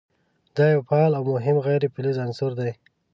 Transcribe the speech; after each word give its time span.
دا 0.55 0.65
یو 0.73 0.81
فعال 0.87 1.11
او 1.15 1.23
مهم 1.33 1.57
غیر 1.67 1.81
فلز 1.95 2.15
عنصر 2.25 2.51
دی. 2.59 2.71